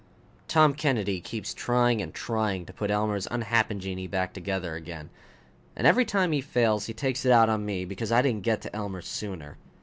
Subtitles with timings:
[0.47, 5.11] Tom Kennedy keeps trying and trying to put Elmer's unhappen genii back together again.
[5.75, 8.63] And every time he fails he takes it out on me because I didn't get
[8.63, 9.57] to Elmer sooner.